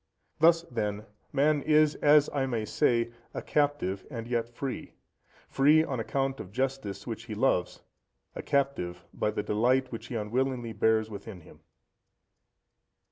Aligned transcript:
Thus, 0.39 0.63
then, 0.63 1.05
man 1.31 1.61
is, 1.61 1.93
as 1.97 2.27
I 2.33 2.47
may 2.47 2.65
say, 2.65 3.11
a 3.35 3.41
captive 3.43 4.03
and 4.09 4.27
yet 4.27 4.49
free. 4.49 4.95
Free 5.47 5.83
on 5.83 5.99
account 5.99 6.39
of 6.39 6.51
justice, 6.51 7.05
which 7.05 7.25
he 7.25 7.35
loves, 7.35 7.83
a 8.35 8.41
captive 8.41 9.05
by 9.13 9.29
the 9.29 9.43
delight 9.43 9.91
which 9.91 10.07
he 10.07 10.15
unwillingly 10.15 10.73
bears 10.73 11.11
within 11.11 11.41
him. 11.41 11.59